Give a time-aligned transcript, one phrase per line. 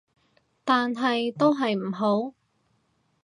[0.65, 2.33] 但係都係唔好